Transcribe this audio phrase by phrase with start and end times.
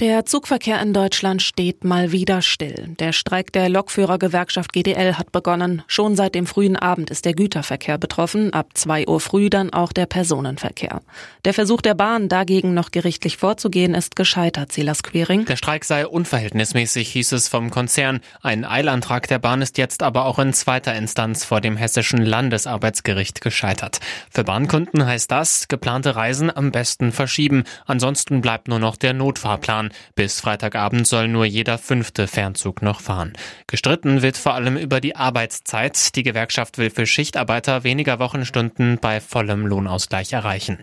[0.00, 2.96] Der Zugverkehr in Deutschland steht mal wieder still.
[2.98, 5.82] Der Streik der Lokführergewerkschaft GDL hat begonnen.
[5.88, 9.92] Schon seit dem frühen Abend ist der Güterverkehr betroffen, ab 2 Uhr früh dann auch
[9.92, 11.02] der Personenverkehr.
[11.44, 15.44] Der Versuch der Bahn, dagegen noch gerichtlich vorzugehen, ist gescheitert, Silas Quering.
[15.44, 18.20] Der Streik sei unverhältnismäßig, hieß es vom Konzern.
[18.40, 23.42] Ein Eilantrag der Bahn ist jetzt aber auch in zweiter Instanz vor dem hessischen Landesarbeitsgericht
[23.42, 24.00] gescheitert.
[24.30, 27.64] Für Bahnkunden heißt das, geplante Reisen am besten verschieben.
[27.84, 29.89] Ansonsten bleibt nur noch der Notfahrplan.
[30.14, 33.32] Bis Freitagabend soll nur jeder fünfte Fernzug noch fahren.
[33.66, 36.14] Gestritten wird vor allem über die Arbeitszeit.
[36.16, 40.78] Die Gewerkschaft will für Schichtarbeiter weniger Wochenstunden bei vollem Lohnausgleich erreichen.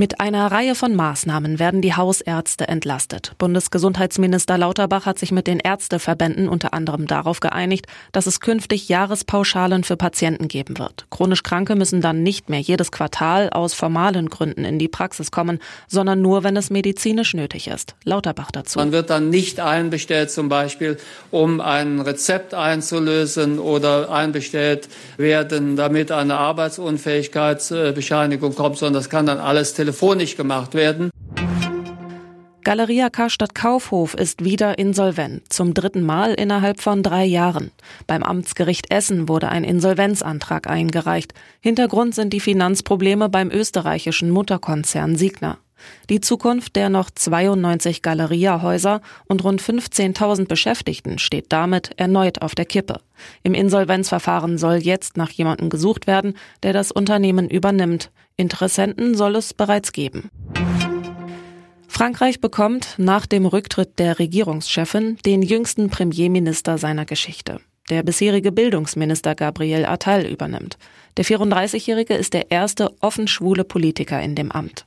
[0.00, 3.32] Mit einer Reihe von Maßnahmen werden die Hausärzte entlastet.
[3.36, 9.84] Bundesgesundheitsminister Lauterbach hat sich mit den Ärzteverbänden unter anderem darauf geeinigt, dass es künftig Jahrespauschalen
[9.84, 11.04] für Patienten geben wird.
[11.10, 15.58] Chronisch Kranke müssen dann nicht mehr jedes Quartal aus formalen Gründen in die Praxis kommen,
[15.86, 17.94] sondern nur, wenn es medizinisch nötig ist.
[18.02, 18.78] Lauterbach dazu.
[18.78, 20.96] Man wird dann nicht einbestellt, zum Beispiel,
[21.30, 29.36] um ein Rezept einzulösen oder einbestellt werden, damit eine Arbeitsunfähigkeitsbescheinigung kommt, sondern das kann dann
[29.36, 31.10] alles telefonisch telefonisch gemacht werden.
[32.62, 37.72] Galeria Karstadt Kaufhof ist wieder insolvent, zum dritten Mal innerhalb von drei Jahren.
[38.06, 41.32] Beim Amtsgericht Essen wurde ein Insolvenzantrag eingereicht.
[41.60, 45.58] Hintergrund sind die Finanzprobleme beim österreichischen Mutterkonzern Signa.
[46.08, 52.64] Die Zukunft der noch 92 Galeria-Häuser und rund 15.000 Beschäftigten steht damit erneut auf der
[52.66, 53.00] Kippe.
[53.42, 58.10] Im Insolvenzverfahren soll jetzt nach jemandem gesucht werden, der das Unternehmen übernimmt.
[58.36, 60.30] Interessenten soll es bereits geben.
[61.88, 67.60] Frankreich bekommt nach dem Rücktritt der Regierungschefin den jüngsten Premierminister seiner Geschichte.
[67.90, 70.78] Der bisherige Bildungsminister Gabriel Attal übernimmt.
[71.16, 74.86] Der 34-Jährige ist der erste offen schwule Politiker in dem Amt.